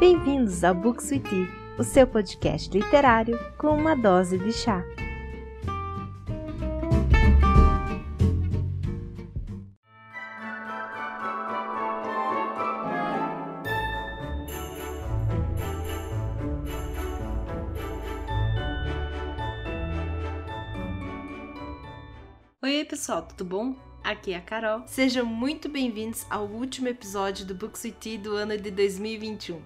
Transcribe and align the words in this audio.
Bem-vindos 0.00 0.64
ao 0.64 0.74
Books 0.74 1.10
with 1.10 1.20
Tea, 1.20 1.46
o 1.78 1.84
seu 1.84 2.06
podcast 2.06 2.70
literário 2.70 3.38
com 3.58 3.76
uma 3.76 3.94
dose 3.94 4.38
de 4.38 4.50
chá. 4.50 4.82
Oi, 22.62 22.84
pessoal, 22.86 23.20
tudo 23.20 23.44
bom? 23.44 23.76
Aqui 24.02 24.32
é 24.32 24.38
a 24.38 24.40
Carol. 24.40 24.82
Sejam 24.86 25.26
muito 25.26 25.68
bem-vindos 25.68 26.24
ao 26.30 26.46
último 26.46 26.88
episódio 26.88 27.44
do 27.44 27.54
Books 27.54 27.84
with 27.84 27.92
Tea 28.00 28.18
do 28.18 28.34
ano 28.34 28.56
de 28.56 28.70
2021. 28.70 29.60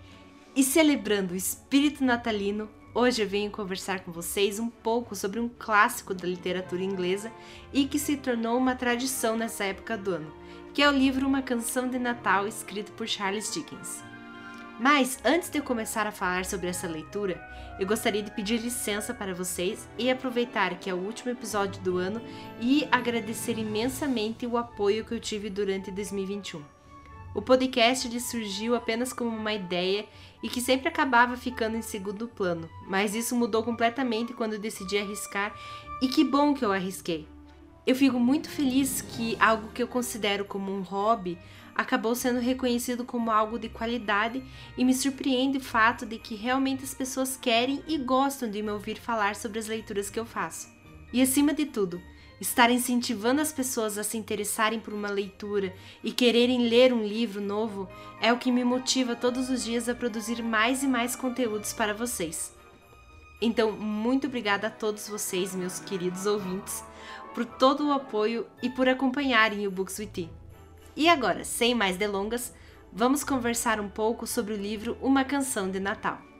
E 0.56 0.62
celebrando 0.62 1.34
o 1.34 1.36
espírito 1.36 2.04
natalino, 2.04 2.70
hoje 2.94 3.20
eu 3.20 3.28
venho 3.28 3.50
conversar 3.50 4.04
com 4.04 4.12
vocês 4.12 4.60
um 4.60 4.70
pouco 4.70 5.16
sobre 5.16 5.40
um 5.40 5.48
clássico 5.48 6.14
da 6.14 6.28
literatura 6.28 6.84
inglesa 6.84 7.32
e 7.72 7.86
que 7.86 7.98
se 7.98 8.16
tornou 8.16 8.56
uma 8.56 8.76
tradição 8.76 9.36
nessa 9.36 9.64
época 9.64 9.98
do 9.98 10.12
ano, 10.12 10.32
que 10.72 10.80
é 10.80 10.88
o 10.88 10.92
livro 10.92 11.26
Uma 11.26 11.42
Canção 11.42 11.88
de 11.88 11.98
Natal, 11.98 12.46
escrito 12.46 12.92
por 12.92 13.08
Charles 13.08 13.52
Dickens. 13.52 14.00
Mas 14.78 15.18
antes 15.24 15.50
de 15.50 15.58
eu 15.58 15.64
começar 15.64 16.06
a 16.06 16.12
falar 16.12 16.44
sobre 16.44 16.68
essa 16.68 16.86
leitura, 16.86 17.44
eu 17.80 17.86
gostaria 17.86 18.22
de 18.22 18.30
pedir 18.30 18.60
licença 18.60 19.12
para 19.12 19.34
vocês 19.34 19.88
e 19.98 20.08
aproveitar 20.08 20.78
que 20.78 20.88
é 20.88 20.94
o 20.94 20.98
último 20.98 21.32
episódio 21.32 21.82
do 21.82 21.98
ano 21.98 22.22
e 22.60 22.86
agradecer 22.92 23.58
imensamente 23.58 24.46
o 24.46 24.56
apoio 24.56 25.04
que 25.04 25.14
eu 25.14 25.18
tive 25.18 25.50
durante 25.50 25.90
2021. 25.90 26.73
O 27.34 27.42
podcast 27.42 28.06
lhe 28.06 28.20
surgiu 28.20 28.76
apenas 28.76 29.12
como 29.12 29.36
uma 29.36 29.52
ideia 29.52 30.06
e 30.40 30.48
que 30.48 30.60
sempre 30.60 30.86
acabava 30.86 31.36
ficando 31.36 31.76
em 31.76 31.82
segundo 31.82 32.28
plano, 32.28 32.70
mas 32.86 33.14
isso 33.14 33.34
mudou 33.34 33.64
completamente 33.64 34.32
quando 34.32 34.58
decidi 34.58 34.96
arriscar 34.96 35.52
e 36.00 36.06
que 36.06 36.22
bom 36.22 36.54
que 36.54 36.64
eu 36.64 36.72
arrisquei. 36.72 37.26
Eu 37.84 37.96
fico 37.96 38.20
muito 38.20 38.48
feliz 38.48 39.02
que 39.02 39.36
algo 39.40 39.68
que 39.72 39.82
eu 39.82 39.88
considero 39.88 40.44
como 40.44 40.72
um 40.72 40.80
hobby 40.82 41.36
acabou 41.74 42.14
sendo 42.14 42.38
reconhecido 42.38 43.04
como 43.04 43.30
algo 43.30 43.58
de 43.58 43.68
qualidade 43.68 44.42
e 44.78 44.84
me 44.84 44.94
surpreende 44.94 45.58
o 45.58 45.60
fato 45.60 46.06
de 46.06 46.18
que 46.18 46.36
realmente 46.36 46.84
as 46.84 46.94
pessoas 46.94 47.36
querem 47.36 47.82
e 47.88 47.98
gostam 47.98 48.48
de 48.48 48.62
me 48.62 48.70
ouvir 48.70 48.96
falar 48.96 49.34
sobre 49.34 49.58
as 49.58 49.66
leituras 49.66 50.08
que 50.08 50.20
eu 50.20 50.24
faço. 50.24 50.72
E 51.12 51.20
acima 51.20 51.52
de 51.52 51.66
tudo, 51.66 52.00
estar 52.40 52.70
incentivando 52.70 53.40
as 53.40 53.52
pessoas 53.52 53.96
a 53.96 54.04
se 54.04 54.16
interessarem 54.16 54.80
por 54.80 54.92
uma 54.92 55.08
leitura 55.08 55.74
e 56.02 56.12
quererem 56.12 56.68
ler 56.68 56.92
um 56.92 57.04
livro 57.04 57.40
novo 57.40 57.88
é 58.20 58.32
o 58.32 58.38
que 58.38 58.50
me 58.50 58.64
motiva 58.64 59.14
todos 59.14 59.48
os 59.48 59.64
dias 59.64 59.88
a 59.88 59.94
produzir 59.94 60.42
mais 60.42 60.82
e 60.82 60.86
mais 60.86 61.14
conteúdos 61.14 61.72
para 61.72 61.94
vocês. 61.94 62.52
Então, 63.40 63.72
muito 63.72 64.26
obrigada 64.26 64.68
a 64.68 64.70
todos 64.70 65.08
vocês, 65.08 65.54
meus 65.54 65.78
queridos 65.78 66.26
ouvintes, 66.26 66.84
por 67.34 67.44
todo 67.44 67.88
o 67.88 67.92
apoio 67.92 68.46
e 68.62 68.70
por 68.70 68.88
acompanharem 68.88 69.66
o 69.66 69.70
Books 69.70 69.98
with 69.98 70.06
Tea. 70.06 70.30
E 70.96 71.08
agora, 71.08 71.44
sem 71.44 71.74
mais 71.74 71.96
delongas, 71.96 72.54
vamos 72.92 73.24
conversar 73.24 73.80
um 73.80 73.88
pouco 73.88 74.26
sobre 74.26 74.54
o 74.54 74.56
livro 74.56 74.96
Uma 75.02 75.24
Canção 75.24 75.70
de 75.70 75.80
Natal. 75.80 76.33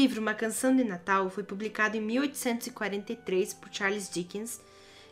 Livro 0.00 0.22
Uma 0.22 0.32
Canção 0.32 0.74
de 0.74 0.82
Natal 0.82 1.28
foi 1.28 1.42
publicado 1.42 1.94
em 1.94 2.00
1843 2.00 3.52
por 3.52 3.68
Charles 3.70 4.08
Dickens 4.08 4.58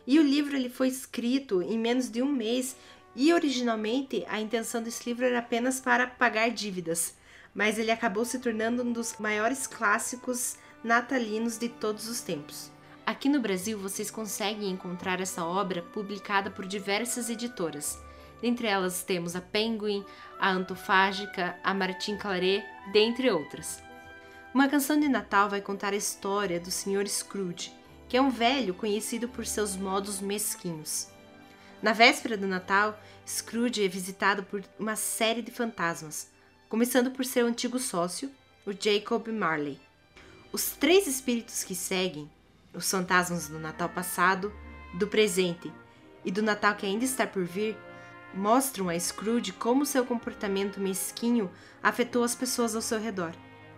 e 0.07 0.17
o 0.17 0.23
livro 0.23 0.55
ele 0.55 0.67
foi 0.67 0.87
escrito 0.87 1.61
em 1.61 1.77
menos 1.77 2.09
de 2.09 2.23
um 2.23 2.31
mês 2.31 2.75
e 3.15 3.31
originalmente 3.31 4.25
a 4.27 4.41
intenção 4.41 4.81
desse 4.81 5.07
livro 5.07 5.23
era 5.25 5.37
apenas 5.37 5.79
para 5.79 6.07
pagar 6.07 6.49
dívidas, 6.49 7.13
mas 7.53 7.77
ele 7.77 7.91
acabou 7.91 8.25
se 8.25 8.39
tornando 8.39 8.81
um 8.81 8.91
dos 8.91 9.15
maiores 9.19 9.67
clássicos 9.67 10.55
natalinos 10.83 11.59
de 11.59 11.69
todos 11.69 12.09
os 12.09 12.21
tempos. 12.21 12.71
Aqui 13.05 13.29
no 13.29 13.39
Brasil 13.39 13.77
vocês 13.77 14.09
conseguem 14.09 14.71
encontrar 14.71 15.21
essa 15.21 15.45
obra 15.45 15.83
publicada 15.83 16.49
por 16.49 16.65
diversas 16.65 17.29
editoras. 17.29 17.99
Dentre 18.41 18.65
elas 18.65 19.03
temos 19.03 19.35
a 19.35 19.41
Penguin, 19.41 20.03
a 20.39 20.49
Antofágica, 20.49 21.55
a 21.63 21.75
Martin 21.75 22.17
Claret, 22.17 22.63
dentre 22.91 23.29
outras. 23.29 23.87
Uma 24.51 24.67
canção 24.67 24.99
de 24.99 25.07
Natal 25.07 25.47
vai 25.47 25.61
contar 25.61 25.93
a 25.93 25.97
história 25.97 26.59
do 26.59 26.71
Sr. 26.71 27.07
Scrooge, 27.07 27.71
que 28.07 28.17
é 28.17 28.21
um 28.21 28.31
velho 28.31 28.73
conhecido 28.73 29.29
por 29.29 29.45
seus 29.45 29.75
modos 29.75 30.19
mesquinhos. 30.19 31.07
Na 31.83 31.93
véspera 31.93 32.35
do 32.35 32.47
Natal, 32.47 32.99
Scrooge 33.27 33.85
é 33.85 33.87
visitado 33.87 34.41
por 34.41 34.63
uma 34.79 34.95
série 34.95 35.43
de 35.43 35.51
fantasmas, 35.51 36.31
começando 36.67 37.11
por 37.11 37.25
seu 37.25 37.45
antigo 37.45 37.77
sócio, 37.77 38.31
o 38.65 38.71
Jacob 38.71 39.27
Marley. 39.27 39.79
Os 40.51 40.71
três 40.71 41.05
espíritos 41.05 41.63
que 41.63 41.75
seguem, 41.75 42.27
os 42.73 42.89
fantasmas 42.89 43.49
do 43.49 43.59
Natal 43.59 43.89
passado, 43.89 44.51
do 44.95 45.07
presente 45.07 45.71
e 46.25 46.31
do 46.31 46.41
Natal 46.41 46.73
que 46.73 46.87
ainda 46.87 47.05
está 47.05 47.27
por 47.27 47.45
vir, 47.45 47.77
mostram 48.33 48.89
a 48.89 48.99
Scrooge 48.99 49.51
como 49.51 49.85
seu 49.85 50.03
comportamento 50.03 50.79
mesquinho 50.79 51.51
afetou 51.83 52.23
as 52.23 52.33
pessoas 52.33 52.75
ao 52.75 52.81
seu 52.81 52.99
redor. 52.99 53.31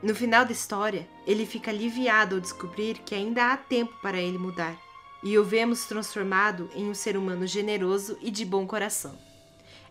No 0.04 0.16
final 0.16 0.44
da 0.46 0.52
história, 0.52 1.08
ele 1.28 1.46
fica 1.46 1.70
aliviado 1.70 2.36
ao 2.36 2.42
descobrir 2.42 2.98
que 3.00 3.14
ainda 3.14 3.52
há 3.52 3.58
tempo 3.58 3.94
para 4.02 4.20
ele 4.20 4.38
mudar, 4.38 4.76
e 5.24 5.38
o 5.38 5.44
vemos 5.44 5.86
transformado 5.86 6.72
em 6.74 6.90
um 6.90 6.94
ser 6.96 7.16
humano 7.16 7.46
generoso 7.46 8.18
e 8.20 8.32
de 8.32 8.44
bom 8.44 8.66
coração. 8.66 9.16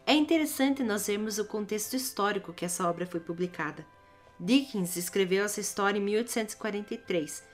É 0.04 0.12
interessante 0.12 0.82
nós 0.82 1.06
vermos 1.06 1.38
o 1.38 1.44
contexto 1.44 1.94
histórico 1.94 2.53
que 2.53 2.65
essa 2.65 2.88
obra 2.88 3.06
foi 3.06 3.21
publicada. 3.21 3.87
Dickens 4.38 4.97
escreveu 4.97 5.44
essa 5.44 5.60
história 5.60 5.98
em 6.00 6.03
1843, 6.03 7.44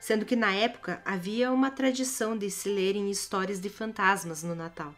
sendo 0.00 0.24
que 0.24 0.36
na 0.36 0.54
época 0.54 1.02
havia 1.04 1.52
uma 1.52 1.70
tradição 1.70 2.38
de 2.38 2.50
se 2.50 2.70
lerem 2.70 3.10
histórias 3.10 3.60
de 3.60 3.68
fantasmas 3.68 4.42
no 4.42 4.54
Natal. 4.54 4.94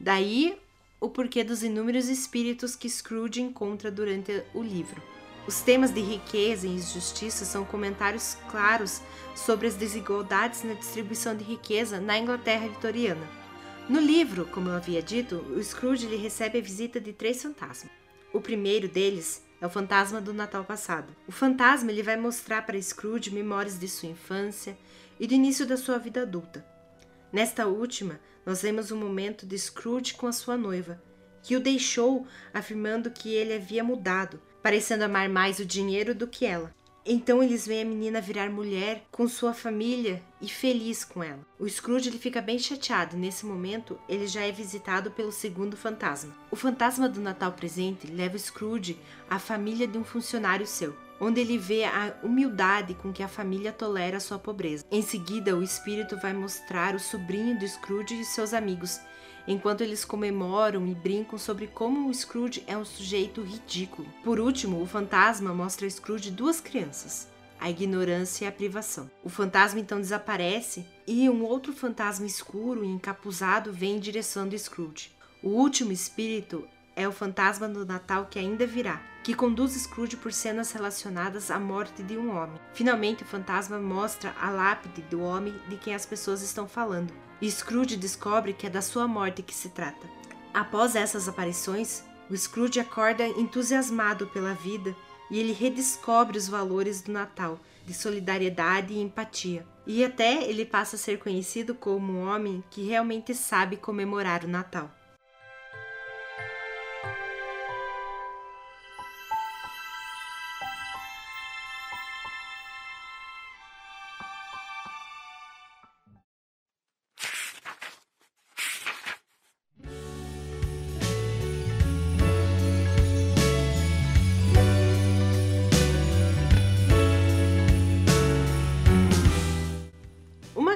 Daí 0.00 0.58
o 1.00 1.08
porquê 1.08 1.44
dos 1.44 1.62
inúmeros 1.62 2.08
espíritos 2.08 2.74
que 2.74 2.88
Scrooge 2.88 3.40
encontra 3.40 3.90
durante 3.92 4.42
o 4.52 4.62
livro. 4.62 5.00
Os 5.46 5.60
temas 5.60 5.92
de 5.92 6.00
riqueza 6.00 6.66
e 6.66 6.70
injustiça 6.70 7.44
são 7.44 7.64
comentários 7.64 8.36
claros 8.50 9.00
sobre 9.34 9.68
as 9.68 9.76
desigualdades 9.76 10.64
na 10.64 10.74
distribuição 10.74 11.36
de 11.36 11.44
riqueza 11.44 12.00
na 12.00 12.18
Inglaterra 12.18 12.66
vitoriana. 12.66 13.24
No 13.88 14.00
livro, 14.00 14.46
como 14.46 14.68
eu 14.68 14.74
havia 14.74 15.00
dito, 15.00 15.36
o 15.36 15.62
Scrooge 15.62 16.08
recebe 16.16 16.58
a 16.58 16.62
visita 16.62 17.00
de 17.00 17.12
três 17.12 17.40
fantasmas. 17.40 17.92
O 18.32 18.40
primeiro 18.40 18.88
deles 18.88 19.44
é 19.60 19.66
o 19.66 19.70
fantasma 19.70 20.20
do 20.20 20.34
Natal 20.34 20.64
passado. 20.64 21.14
O 21.28 21.32
fantasma 21.32 21.92
ele 21.92 22.02
vai 22.02 22.16
mostrar 22.16 22.66
para 22.66 22.80
Scrooge 22.82 23.30
memórias 23.30 23.78
de 23.78 23.86
sua 23.86 24.08
infância 24.08 24.76
e 25.20 25.28
do 25.28 25.34
início 25.34 25.64
da 25.64 25.76
sua 25.76 25.96
vida 25.96 26.22
adulta. 26.22 26.66
Nesta 27.32 27.68
última, 27.68 28.18
nós 28.44 28.62
vemos 28.62 28.90
um 28.90 28.98
momento 28.98 29.46
de 29.46 29.56
Scrooge 29.56 30.14
com 30.14 30.26
a 30.26 30.32
sua 30.32 30.56
noiva, 30.56 31.00
que 31.40 31.54
o 31.54 31.60
deixou 31.60 32.26
afirmando 32.52 33.12
que 33.12 33.32
ele 33.32 33.54
havia 33.54 33.84
mudado, 33.84 34.40
parecendo 34.66 35.04
amar 35.04 35.28
mais 35.28 35.60
o 35.60 35.64
dinheiro 35.64 36.12
do 36.12 36.26
que 36.26 36.44
ela. 36.44 36.74
Então 37.04 37.40
eles 37.40 37.64
veem 37.64 37.82
a 37.82 37.84
menina 37.84 38.20
virar 38.20 38.50
mulher 38.50 39.04
com 39.12 39.28
sua 39.28 39.54
família 39.54 40.20
e 40.42 40.48
feliz 40.48 41.04
com 41.04 41.22
ela. 41.22 41.38
O 41.56 41.68
Scrooge 41.68 42.08
ele 42.08 42.18
fica 42.18 42.42
bem 42.42 42.58
chateado 42.58 43.16
nesse 43.16 43.46
momento 43.46 43.96
ele 44.08 44.26
já 44.26 44.40
é 44.40 44.50
visitado 44.50 45.12
pelo 45.12 45.30
segundo 45.30 45.76
fantasma. 45.76 46.34
O 46.50 46.56
fantasma 46.56 47.08
do 47.08 47.20
Natal 47.20 47.52
presente 47.52 48.08
leva 48.08 48.36
Scrooge 48.36 48.98
à 49.30 49.38
família 49.38 49.86
de 49.86 49.98
um 49.98 50.02
funcionário 50.02 50.66
seu, 50.66 50.96
onde 51.20 51.40
ele 51.40 51.58
vê 51.58 51.84
a 51.84 52.14
humildade 52.22 52.94
com 52.94 53.12
que 53.12 53.22
a 53.22 53.28
família 53.28 53.72
tolera 53.72 54.20
sua 54.20 54.38
pobreza. 54.38 54.84
Em 54.90 55.02
seguida, 55.02 55.56
o 55.56 55.62
espírito 55.62 56.16
vai 56.16 56.32
mostrar 56.32 56.94
o 56.94 57.00
sobrinho 57.00 57.58
do 57.58 57.66
Scrooge 57.66 58.20
e 58.20 58.24
seus 58.24 58.52
amigos 58.52 59.00
enquanto 59.46 59.82
eles 59.82 60.04
comemoram 60.04 60.86
e 60.86 60.94
brincam 60.94 61.38
sobre 61.38 61.66
como 61.68 62.08
o 62.08 62.14
Scrooge 62.14 62.64
é 62.66 62.76
um 62.76 62.84
sujeito 62.84 63.42
ridículo. 63.42 64.08
Por 64.24 64.40
último, 64.40 64.82
o 64.82 64.86
fantasma 64.86 65.54
mostra 65.54 65.86
a 65.86 65.90
Scrooge 65.90 66.30
duas 66.30 66.60
crianças, 66.60 67.28
a 67.60 67.70
ignorância 67.70 68.44
e 68.44 68.48
a 68.48 68.52
privação. 68.52 69.10
O 69.22 69.28
fantasma 69.28 69.80
então 69.80 70.00
desaparece 70.00 70.84
e 71.06 71.28
um 71.30 71.44
outro 71.44 71.72
fantasma 71.72 72.26
escuro 72.26 72.84
e 72.84 72.88
encapuzado 72.88 73.72
vem 73.72 73.96
em 73.96 74.00
direção 74.00 74.48
do 74.48 74.58
Scrooge. 74.58 75.12
O 75.42 75.50
último 75.50 75.92
espírito 75.92 76.66
é 76.96 77.06
o 77.06 77.12
fantasma 77.12 77.68
do 77.68 77.84
Natal 77.84 78.26
que 78.28 78.38
ainda 78.38 78.66
virá, 78.66 79.00
que 79.22 79.34
conduz 79.34 79.72
Scrooge 79.72 80.16
por 80.16 80.32
cenas 80.32 80.72
relacionadas 80.72 81.50
à 81.50 81.60
morte 81.60 82.02
de 82.02 82.16
um 82.16 82.34
homem. 82.34 82.58
Finalmente, 82.72 83.22
o 83.22 83.26
fantasma 83.26 83.78
mostra 83.78 84.34
a 84.40 84.50
lápide 84.50 85.02
do 85.02 85.20
homem 85.20 85.54
de 85.68 85.76
quem 85.76 85.94
as 85.94 86.06
pessoas 86.06 86.40
estão 86.40 86.66
falando, 86.66 87.12
e 87.40 87.50
Scrooge 87.50 87.96
descobre 87.96 88.54
que 88.54 88.66
é 88.66 88.70
da 88.70 88.80
sua 88.80 89.06
morte 89.06 89.42
que 89.42 89.54
se 89.54 89.68
trata. 89.68 90.08
Após 90.54 90.96
essas 90.96 91.28
aparições, 91.28 92.02
o 92.30 92.36
Scrooge 92.36 92.80
acorda 92.80 93.28
entusiasmado 93.28 94.26
pela 94.28 94.54
vida 94.54 94.96
e 95.30 95.38
ele 95.38 95.52
redescobre 95.52 96.38
os 96.38 96.48
valores 96.48 97.02
do 97.02 97.12
Natal, 97.12 97.58
de 97.84 97.92
solidariedade 97.92 98.94
e 98.94 99.00
empatia. 99.00 99.66
E 99.86 100.04
até 100.04 100.42
ele 100.44 100.64
passa 100.64 100.96
a 100.96 100.98
ser 100.98 101.18
conhecido 101.18 101.74
como 101.74 102.12
um 102.12 102.28
homem 102.28 102.64
que 102.70 102.86
realmente 102.86 103.34
sabe 103.34 103.76
comemorar 103.76 104.44
o 104.44 104.48
Natal. 104.48 104.90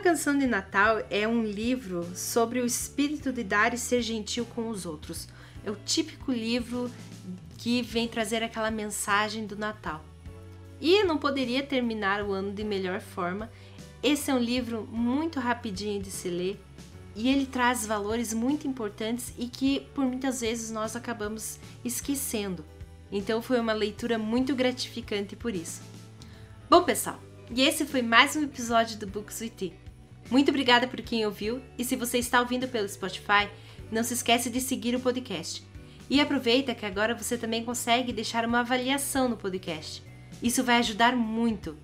Canção 0.01 0.39
de 0.39 0.47
Natal 0.47 1.03
é 1.11 1.29
um 1.29 1.45
livro 1.45 2.09
sobre 2.17 2.59
o 2.59 2.65
espírito 2.65 3.31
de 3.31 3.45
dar 3.45 3.75
e 3.75 3.79
ser 3.79 4.01
gentil 4.01 4.47
com 4.47 4.71
os 4.71 4.87
outros. 4.87 5.29
É 5.63 5.71
o 5.71 5.77
típico 5.77 6.33
livro 6.33 6.91
que 7.59 7.83
vem 7.83 8.09
trazer 8.09 8.43
aquela 8.43 8.71
mensagem 8.71 9.47
do 9.47 9.57
Natal. 9.57 10.03
E 10.81 11.05
não 11.05 11.19
poderia 11.19 11.63
terminar 11.63 12.23
o 12.23 12.33
ano 12.33 12.51
de 12.51 12.65
melhor 12.65 13.01
forma. 13.01 13.51
Esse 14.03 14.31
é 14.31 14.35
um 14.35 14.39
livro 14.39 14.89
muito 14.91 15.39
rapidinho 15.39 16.01
de 16.03 16.11
se 16.11 16.31
ler 16.31 16.59
e 17.15 17.29
ele 17.29 17.45
traz 17.45 17.87
valores 17.87 18.33
muito 18.33 18.67
importantes 18.67 19.35
e 19.37 19.49
que 19.49 19.81
por 19.95 20.07
muitas 20.07 20.41
vezes 20.41 20.71
nós 20.71 20.97
acabamos 20.97 21.61
esquecendo. 21.85 22.65
Então 23.13 23.43
foi 23.43 23.61
uma 23.61 23.75
leitura 23.75 24.17
muito 24.17 24.55
gratificante 24.55 25.37
por 25.37 25.55
isso. 25.55 25.83
Bom, 26.71 26.85
pessoal, 26.85 27.21
e 27.55 27.61
esse 27.61 27.85
foi 27.85 28.01
mais 28.01 28.35
um 28.35 28.45
episódio 28.45 28.97
do 28.97 29.07
Books 29.07 29.43
with 29.43 29.51
Tea. 29.51 29.90
Muito 30.31 30.51
obrigada 30.51 30.87
por 30.87 31.03
quem 31.03 31.27
ouviu 31.27 31.61
e 31.77 31.85
se 31.85 31.97
você 31.97 32.19
está 32.19 32.41
ouvindo 32.41 32.69
pelo 32.69 32.89
Spotify, 32.89 33.51
não 33.91 34.05
se 34.05 34.15
esqueça 34.15 34.49
de 34.49 34.61
seguir 34.61 34.95
o 34.95 35.01
podcast. 35.01 35.67
E 36.09 36.21
aproveita 36.21 36.75
que 36.75 36.87
agora 36.87 37.17
você 37.17 37.37
também 37.37 37.65
consegue 37.65 38.13
deixar 38.13 38.45
uma 38.45 38.61
avaliação 38.61 39.29
no 39.29 39.37
podcast. 39.37 40.03
Isso 40.41 40.63
vai 40.63 40.77
ajudar 40.77 41.17
muito. 41.17 41.77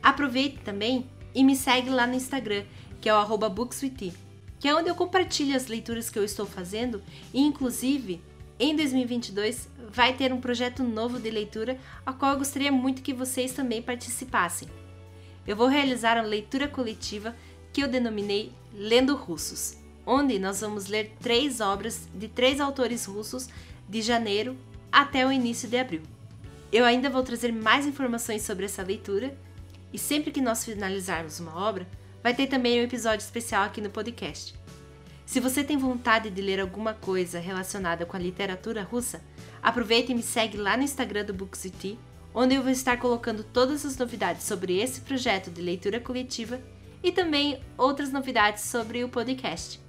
Aproveite 0.00 0.58
também 0.58 1.06
e 1.34 1.42
me 1.42 1.56
segue 1.56 1.90
lá 1.90 2.06
no 2.06 2.14
Instagram, 2.14 2.64
que 3.00 3.08
é 3.08 3.14
o 3.14 3.36
bookswith, 3.50 4.14
que 4.60 4.68
é 4.68 4.74
onde 4.74 4.88
eu 4.88 4.94
compartilho 4.94 5.56
as 5.56 5.66
leituras 5.66 6.08
que 6.08 6.18
eu 6.18 6.24
estou 6.24 6.46
fazendo 6.46 7.02
e 7.34 7.40
inclusive 7.40 8.22
em 8.58 8.74
2022 8.76 9.68
vai 9.90 10.12
ter 10.12 10.32
um 10.32 10.40
projeto 10.40 10.82
novo 10.82 11.18
de 11.18 11.30
leitura, 11.30 11.78
a 12.06 12.12
qual 12.12 12.32
eu 12.32 12.38
gostaria 12.38 12.70
muito 12.70 13.02
que 13.02 13.12
vocês 13.12 13.52
também 13.52 13.82
participassem. 13.82 14.68
Eu 15.46 15.54
vou 15.54 15.68
realizar 15.68 16.16
uma 16.16 16.26
leitura 16.26 16.66
coletiva 16.66 17.34
que 17.76 17.82
eu 17.82 17.88
denominei 17.88 18.54
Lendo 18.72 19.14
Russos, 19.14 19.76
onde 20.06 20.38
nós 20.38 20.62
vamos 20.62 20.86
ler 20.86 21.12
três 21.20 21.60
obras 21.60 22.08
de 22.14 22.26
três 22.26 22.58
autores 22.58 23.04
russos 23.04 23.50
de 23.86 24.00
janeiro 24.00 24.56
até 24.90 25.26
o 25.26 25.30
início 25.30 25.68
de 25.68 25.76
abril. 25.76 26.00
Eu 26.72 26.86
ainda 26.86 27.10
vou 27.10 27.22
trazer 27.22 27.52
mais 27.52 27.84
informações 27.84 28.40
sobre 28.40 28.64
essa 28.64 28.82
leitura 28.82 29.36
e 29.92 29.98
sempre 29.98 30.30
que 30.30 30.40
nós 30.40 30.64
finalizarmos 30.64 31.38
uma 31.38 31.54
obra, 31.54 31.86
vai 32.22 32.32
ter 32.32 32.46
também 32.46 32.80
um 32.80 32.84
episódio 32.84 33.22
especial 33.22 33.64
aqui 33.64 33.82
no 33.82 33.90
podcast. 33.90 34.54
Se 35.26 35.38
você 35.38 35.62
tem 35.62 35.76
vontade 35.76 36.30
de 36.30 36.40
ler 36.40 36.60
alguma 36.60 36.94
coisa 36.94 37.38
relacionada 37.38 38.06
com 38.06 38.16
a 38.16 38.20
literatura 38.20 38.84
russa, 38.84 39.20
aproveite 39.62 40.12
e 40.12 40.14
me 40.14 40.22
segue 40.22 40.56
lá 40.56 40.78
no 40.78 40.82
Instagram 40.82 41.26
do 41.26 41.34
Booksity, 41.34 41.98
onde 42.34 42.54
eu 42.54 42.62
vou 42.62 42.72
estar 42.72 42.96
colocando 42.98 43.44
todas 43.44 43.84
as 43.84 43.98
novidades 43.98 44.44
sobre 44.44 44.80
esse 44.80 45.02
projeto 45.02 45.50
de 45.50 45.60
leitura 45.60 46.00
coletiva 46.00 46.58
e 47.06 47.12
também 47.12 47.60
outras 47.78 48.10
novidades 48.10 48.64
sobre 48.64 49.04
o 49.04 49.08
podcast. 49.08 49.80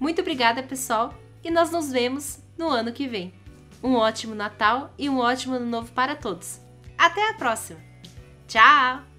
Muito 0.00 0.22
obrigada, 0.22 0.62
pessoal, 0.62 1.12
e 1.44 1.50
nós 1.50 1.70
nos 1.70 1.92
vemos 1.92 2.42
no 2.56 2.66
ano 2.66 2.92
que 2.92 3.06
vem. 3.06 3.34
Um 3.82 3.94
ótimo 3.94 4.34
Natal 4.34 4.90
e 4.98 5.10
um 5.10 5.18
ótimo 5.18 5.56
Ano 5.56 5.66
Novo 5.66 5.92
para 5.92 6.16
todos. 6.16 6.58
Até 6.96 7.28
a 7.28 7.34
próxima! 7.34 7.78
Tchau! 8.48 9.13